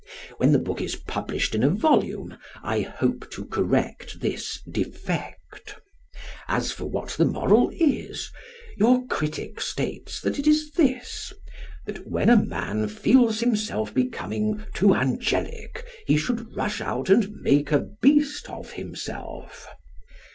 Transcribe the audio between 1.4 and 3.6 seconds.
in a volume I hope to